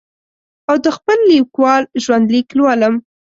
او 0.69 0.75
د 0.85 0.87
خپل 0.97 1.17
لیکوال 1.31 1.83
ژوند 2.03 2.25
لیک 2.33 2.47
لولم. 2.57 2.95